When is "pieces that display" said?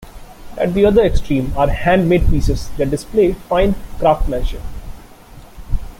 2.27-3.33